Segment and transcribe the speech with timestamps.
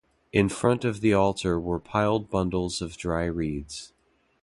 [0.33, 3.93] In front of the altar were piled bundles of dry reeds.